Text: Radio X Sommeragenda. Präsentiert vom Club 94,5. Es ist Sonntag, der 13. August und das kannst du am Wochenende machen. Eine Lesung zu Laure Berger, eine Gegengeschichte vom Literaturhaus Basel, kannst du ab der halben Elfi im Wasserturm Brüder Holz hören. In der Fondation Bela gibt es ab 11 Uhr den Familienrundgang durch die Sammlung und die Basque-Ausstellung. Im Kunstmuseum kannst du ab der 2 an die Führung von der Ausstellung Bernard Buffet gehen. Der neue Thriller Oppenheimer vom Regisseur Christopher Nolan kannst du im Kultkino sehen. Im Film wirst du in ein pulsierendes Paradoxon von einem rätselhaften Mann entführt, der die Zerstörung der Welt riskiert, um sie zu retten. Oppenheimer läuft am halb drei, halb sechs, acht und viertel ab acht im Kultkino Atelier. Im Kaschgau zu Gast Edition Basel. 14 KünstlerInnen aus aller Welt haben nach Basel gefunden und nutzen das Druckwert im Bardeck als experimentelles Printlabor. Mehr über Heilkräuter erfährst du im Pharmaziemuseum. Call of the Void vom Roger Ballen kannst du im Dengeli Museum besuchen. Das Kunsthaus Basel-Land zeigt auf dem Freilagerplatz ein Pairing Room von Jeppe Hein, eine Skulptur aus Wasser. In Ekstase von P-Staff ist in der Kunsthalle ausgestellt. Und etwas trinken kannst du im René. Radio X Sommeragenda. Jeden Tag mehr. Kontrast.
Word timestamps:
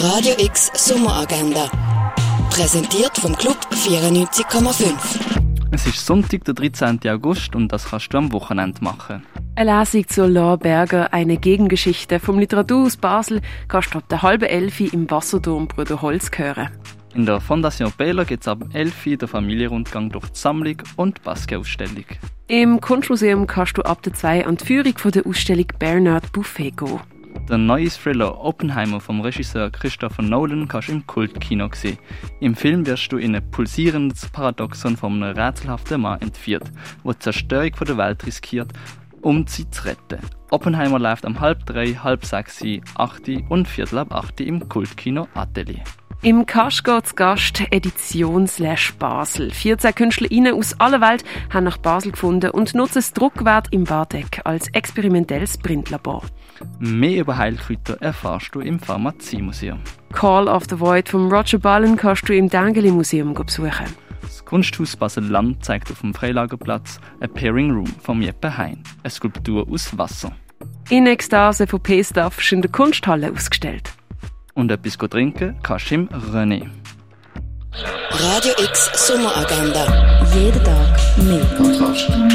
Radio 0.00 0.32
X 0.38 0.70
Sommeragenda. 0.74 1.68
Präsentiert 2.50 3.18
vom 3.18 3.34
Club 3.34 3.58
94,5. 3.72 4.92
Es 5.72 5.88
ist 5.88 6.06
Sonntag, 6.06 6.44
der 6.44 6.54
13. 6.54 7.00
August 7.08 7.56
und 7.56 7.72
das 7.72 7.86
kannst 7.86 8.14
du 8.14 8.18
am 8.18 8.32
Wochenende 8.32 8.80
machen. 8.80 9.26
Eine 9.56 9.80
Lesung 9.80 10.06
zu 10.06 10.26
Laure 10.26 10.58
Berger, 10.58 11.12
eine 11.12 11.36
Gegengeschichte 11.36 12.20
vom 12.20 12.38
Literaturhaus 12.38 12.96
Basel, 12.96 13.40
kannst 13.66 13.92
du 13.92 13.98
ab 13.98 14.08
der 14.08 14.22
halben 14.22 14.44
Elfi 14.44 14.86
im 14.86 15.10
Wasserturm 15.10 15.66
Brüder 15.66 16.00
Holz 16.00 16.30
hören. 16.32 16.68
In 17.16 17.26
der 17.26 17.40
Fondation 17.40 17.92
Bela 17.98 18.22
gibt 18.22 18.44
es 18.44 18.48
ab 18.48 18.60
11 18.72 19.04
Uhr 19.04 19.16
den 19.16 19.28
Familienrundgang 19.28 20.10
durch 20.10 20.28
die 20.28 20.38
Sammlung 20.38 20.76
und 20.94 21.18
die 21.18 21.22
Basque-Ausstellung. 21.22 22.04
Im 22.46 22.80
Kunstmuseum 22.80 23.48
kannst 23.48 23.76
du 23.76 23.82
ab 23.82 24.00
der 24.04 24.14
2 24.14 24.46
an 24.46 24.58
die 24.58 24.64
Führung 24.64 24.96
von 24.96 25.10
der 25.10 25.26
Ausstellung 25.26 25.66
Bernard 25.76 26.30
Buffet 26.32 26.70
gehen. 26.70 27.00
Der 27.48 27.56
neue 27.56 27.88
Thriller 27.88 28.44
Oppenheimer 28.44 29.00
vom 29.00 29.22
Regisseur 29.22 29.70
Christopher 29.70 30.20
Nolan 30.20 30.68
kannst 30.68 30.88
du 30.88 30.92
im 30.92 31.06
Kultkino 31.06 31.70
sehen. 31.72 31.96
Im 32.40 32.54
Film 32.54 32.84
wirst 32.84 33.10
du 33.10 33.16
in 33.16 33.34
ein 33.34 33.50
pulsierendes 33.50 34.28
Paradoxon 34.28 34.98
von 34.98 35.22
einem 35.22 35.34
rätselhaften 35.34 36.02
Mann 36.02 36.20
entführt, 36.20 36.70
der 37.04 37.14
die 37.14 37.18
Zerstörung 37.20 37.72
der 37.86 37.96
Welt 37.96 38.26
riskiert, 38.26 38.70
um 39.22 39.46
sie 39.46 39.68
zu 39.70 39.86
retten. 39.86 40.20
Oppenheimer 40.50 40.98
läuft 40.98 41.24
am 41.24 41.40
halb 41.40 41.64
drei, 41.64 41.94
halb 41.94 42.26
sechs, 42.26 42.62
acht 42.96 43.28
und 43.48 43.66
viertel 43.66 43.98
ab 43.98 44.12
acht 44.12 44.40
im 44.42 44.68
Kultkino 44.68 45.26
Atelier. 45.32 45.84
Im 46.20 46.46
Kaschgau 46.46 47.00
zu 47.00 47.14
Gast 47.14 47.62
Edition 47.70 48.48
Basel. 48.98 49.52
14 49.52 49.94
KünstlerInnen 49.94 50.52
aus 50.52 50.74
aller 50.80 51.00
Welt 51.00 51.22
haben 51.54 51.62
nach 51.62 51.78
Basel 51.78 52.10
gefunden 52.10 52.50
und 52.50 52.74
nutzen 52.74 52.94
das 52.94 53.12
Druckwert 53.12 53.68
im 53.70 53.84
Bardeck 53.84 54.40
als 54.42 54.66
experimentelles 54.70 55.56
Printlabor. 55.56 56.24
Mehr 56.80 57.20
über 57.20 57.36
Heilkräuter 57.36 58.02
erfährst 58.02 58.52
du 58.52 58.58
im 58.58 58.80
Pharmaziemuseum. 58.80 59.78
Call 60.12 60.48
of 60.48 60.64
the 60.68 60.80
Void 60.80 61.08
vom 61.08 61.32
Roger 61.32 61.58
Ballen 61.58 61.96
kannst 61.96 62.28
du 62.28 62.34
im 62.34 62.48
Dengeli 62.48 62.90
Museum 62.90 63.32
besuchen. 63.32 63.86
Das 64.20 64.44
Kunsthaus 64.44 64.96
Basel-Land 64.96 65.64
zeigt 65.64 65.88
auf 65.92 66.00
dem 66.00 66.14
Freilagerplatz 66.14 66.98
ein 67.20 67.32
Pairing 67.32 67.70
Room 67.70 67.94
von 68.02 68.20
Jeppe 68.20 68.58
Hein, 68.58 68.82
eine 69.04 69.10
Skulptur 69.10 69.68
aus 69.70 69.96
Wasser. 69.96 70.32
In 70.90 71.06
Ekstase 71.06 71.68
von 71.68 71.80
P-Staff 71.80 72.38
ist 72.38 72.50
in 72.50 72.62
der 72.62 72.72
Kunsthalle 72.72 73.30
ausgestellt. 73.30 73.92
Und 74.58 74.72
etwas 74.72 74.98
trinken 74.98 75.54
kannst 75.62 75.88
du 75.88 75.94
im 75.94 76.08
René. 76.08 76.66
Radio 78.10 78.52
X 78.58 78.90
Sommeragenda. 79.06 79.86
Jeden 80.34 80.64
Tag 80.64 80.98
mehr. 81.16 81.44
Kontrast. 81.56 82.27